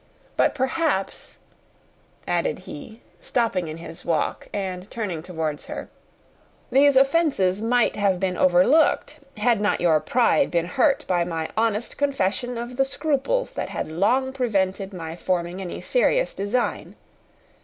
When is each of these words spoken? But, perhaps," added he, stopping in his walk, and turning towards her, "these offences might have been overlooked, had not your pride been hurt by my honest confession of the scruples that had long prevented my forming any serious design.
But, 0.35 0.55
perhaps," 0.55 1.37
added 2.27 2.57
he, 2.57 3.01
stopping 3.19 3.67
in 3.67 3.77
his 3.77 4.03
walk, 4.03 4.47
and 4.51 4.89
turning 4.89 5.21
towards 5.21 5.65
her, 5.67 5.89
"these 6.71 6.97
offences 6.97 7.61
might 7.61 7.95
have 7.97 8.19
been 8.19 8.35
overlooked, 8.35 9.19
had 9.37 9.61
not 9.61 9.79
your 9.79 9.99
pride 9.99 10.49
been 10.49 10.65
hurt 10.65 11.05
by 11.07 11.23
my 11.23 11.51
honest 11.55 11.99
confession 11.99 12.57
of 12.57 12.77
the 12.77 12.83
scruples 12.85 13.51
that 13.51 13.69
had 13.69 13.91
long 13.91 14.33
prevented 14.33 14.91
my 14.91 15.15
forming 15.15 15.61
any 15.61 15.79
serious 15.81 16.33
design. 16.33 16.95